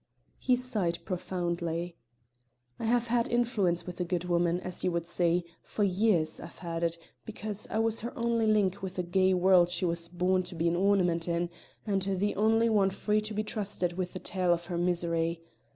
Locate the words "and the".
11.85-12.35